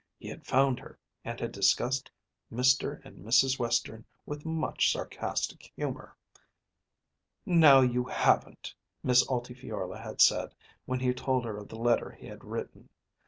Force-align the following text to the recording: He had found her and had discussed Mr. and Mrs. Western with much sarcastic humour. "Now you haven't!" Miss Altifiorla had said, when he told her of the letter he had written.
He 0.17 0.29
had 0.29 0.47
found 0.47 0.79
her 0.79 0.97
and 1.23 1.39
had 1.39 1.51
discussed 1.51 2.09
Mr. 2.51 3.05
and 3.05 3.23
Mrs. 3.23 3.59
Western 3.59 4.03
with 4.25 4.47
much 4.47 4.91
sarcastic 4.91 5.71
humour. 5.75 6.17
"Now 7.45 7.81
you 7.81 8.05
haven't!" 8.05 8.73
Miss 9.03 9.23
Altifiorla 9.27 9.99
had 9.99 10.19
said, 10.19 10.55
when 10.87 11.01
he 11.01 11.13
told 11.13 11.45
her 11.45 11.55
of 11.55 11.67
the 11.67 11.75
letter 11.77 12.09
he 12.09 12.25
had 12.25 12.43
written. 12.43 12.89